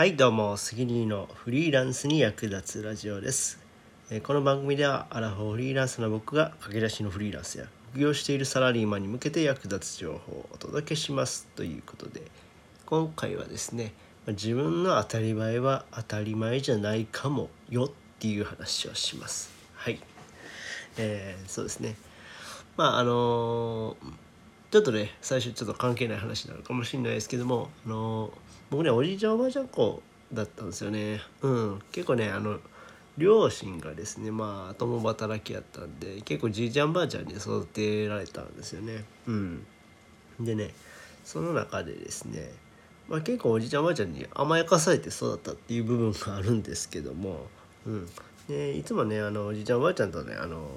[0.00, 3.58] はいどうも杉のフリーランスに役立つラジオです。
[4.22, 12.22] この番組ではアラフォーフリーランスの僕が駆け出しのフリーランスや副業しているサラリーマンに向けて役立つ情報をお届けしますということで
[12.86, 13.92] 今回はですね
[14.26, 17.90] 自分の当たり前は当たり前じゃないかもよっ
[18.20, 19.52] ていう話をします。
[19.74, 20.00] はい。
[20.96, 21.96] えーそうですね。
[22.78, 24.19] まああのー
[24.70, 28.30] ちょっとね最初ちょっと関係ない話になるかもしれないですけども、あの
[28.70, 31.20] 僕ねおじいちゃんおばあちゃん子だったんですよね。
[31.42, 31.82] うん。
[31.90, 32.58] 結構ねあの
[33.18, 39.04] 両親がですねまあ共働きやったんで結構じいちゃんばあちゃんに育てられたんですよね。
[39.26, 39.66] うん。
[40.38, 40.72] でね
[41.24, 42.50] その中でですね
[43.08, 47.48] まあ、結構おじいちゃんおばあちゃんに甘やかされて育ったっていう部分があるんですけども、
[47.84, 48.08] うん、
[48.48, 50.70] でいつもねあのおじいちゃんおばあちゃんとねあの、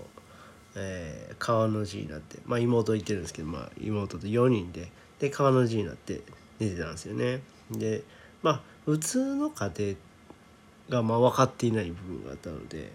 [0.75, 6.21] えー川の字になって、まあ、妹いてるんですけど、まあ、妹と4人でで川の字になって
[6.59, 7.41] 寝てたんですよね。
[7.71, 8.03] で
[8.41, 9.71] まあ普通の家
[10.89, 12.91] 庭がまあ分かっていない部分があったので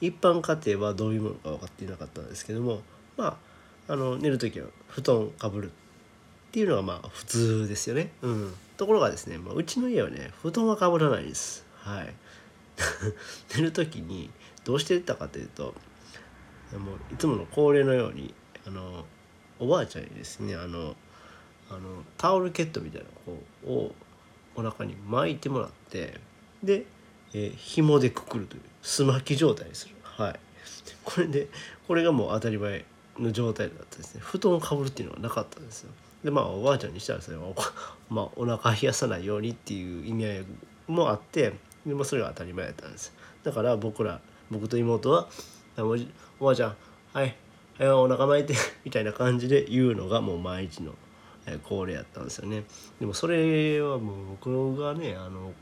[0.00, 2.82] 一般家庭はどういうものか分かっていなかったんですけども
[3.16, 3.38] ま
[3.88, 5.70] ああの寝る時は布団かぶるっ
[6.52, 8.10] ていうのがまあ普通ですよね。
[8.22, 11.64] うん、ところがですね、まあ、うちの家はね布団はかぶらないです。
[11.80, 12.14] はい、
[13.56, 14.30] 寝る時に
[14.64, 15.74] どうしてたかというと
[16.72, 18.34] もういつもの恒例のように
[18.66, 19.04] あの
[19.58, 20.94] おばあちゃんにですねあの
[21.70, 23.94] あのタオルケットみたいなのを
[24.56, 26.20] お腹に巻いてもらって
[26.62, 26.84] で、
[27.32, 29.94] えー紐でくくるというすまき状態にする。
[30.02, 30.40] はい、
[31.04, 31.48] これで
[31.88, 32.84] これがもう当たり前
[33.18, 34.20] の状態だったですね。
[34.22, 35.90] 布団をかぶるっていうのはなかったんですよ。
[36.22, 37.54] でまあおばあちゃんにしたらそれはお,
[38.12, 40.44] まあ、お腹冷やさないようにっていう意味合い
[40.86, 41.54] もあって
[41.86, 43.12] でもそれが当たり前だったんです。
[43.42, 44.20] だから僕ら
[44.50, 45.28] 僕と妹は
[45.76, 46.76] 「おばあちゃん。
[47.12, 47.36] はい。
[47.78, 50.94] はいお腹巻いて」 みたいな感じで言うのがもう毎日の
[51.64, 52.64] 恒例やったんですよね。
[53.00, 55.52] でもそれはもう僕がねあの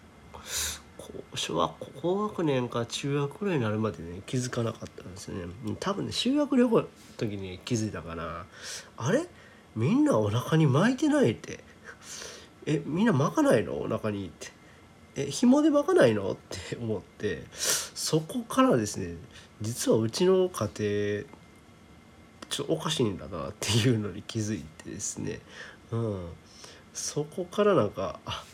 [1.35, 5.53] 小学校高学年か中学ぐらいになるまでね気づかなかったんですよね。
[5.81, 6.87] 多分ね修学旅行の
[7.17, 8.45] 時に気づいたかな。
[8.97, 9.27] あれ？
[9.75, 11.65] みんなお腹に巻いてないって。
[12.67, 13.81] えみんな巻かないの？
[13.81, 14.53] お腹にって。
[15.17, 16.33] え紐で巻かないの？
[16.33, 17.45] って思って。
[17.95, 19.15] そこからですね
[19.61, 20.69] 実はうちの家
[21.21, 21.25] 庭
[22.49, 25.41] ちょっとおかしいんだなっていうのに気づいてですね
[25.91, 26.27] うん
[26.93, 28.45] そこからなんかあ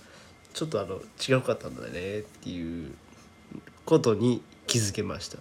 [0.55, 2.93] ちょっとあの違うかったんだねっていう
[3.85, 5.39] ことに気づけました。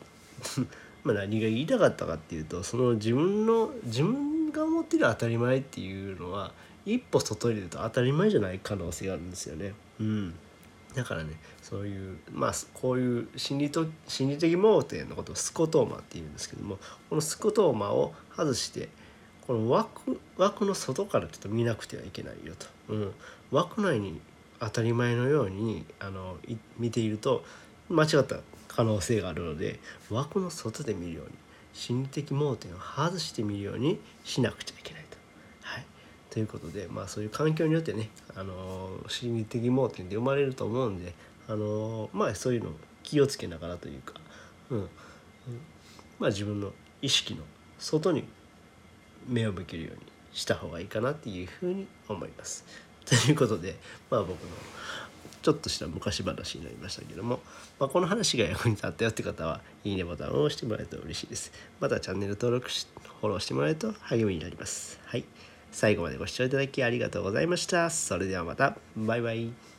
[1.03, 6.51] ま何が言いたかったかっていうとその自分の自分が思ってる当たり前っていうのは
[6.85, 9.73] 一歩外に出ると当たり前じゃない可能性があるんですよね。
[9.99, 10.33] うん、
[10.97, 18.89] だからねそういうまあこういう心理と心理的盲点のことをスコトーマっていうんですけどもこのスコトーマを外して
[19.45, 23.13] この枠枠の外からちょっと見なくてはいけないよと、うん、
[23.51, 24.19] 枠内に
[24.59, 26.37] 当たり前のようにあの
[26.79, 27.43] 見ていると
[27.89, 28.37] 間違った
[28.67, 31.31] 可能性があるので枠の外で見るように
[31.73, 34.96] 心理的盲点を外してみるようにしなくちゃいけな。
[34.96, 34.96] い、
[36.37, 41.15] ということでまあそういう環境によってね、あの心理的盲点で生まれると思うんで、
[41.47, 44.13] あのまあそういうのを気をつけながらというか、
[44.69, 44.89] うん
[46.19, 47.41] まあ自分の意識の
[47.79, 48.23] 外に
[49.27, 52.63] 目を向けるようにした方がいいかなっていうふうに思います。
[53.03, 53.75] ということで
[54.11, 54.37] まあ僕の
[55.41, 57.39] ちょっとした昔話になりましたけども、
[57.79, 61.51] まあ、この話が役に立ったよって方はいいねボタンを押してもらえると嬉しいです。
[61.79, 62.85] またチャンネル登録し
[63.21, 64.99] フォローしてもらえると励みになります。
[65.03, 65.25] はい。
[65.71, 67.89] 最後までご視聴いただきありがとうございました。
[67.89, 68.77] それではまた。
[68.95, 69.76] バイバイ。